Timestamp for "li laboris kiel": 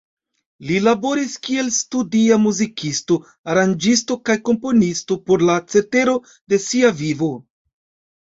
0.67-1.67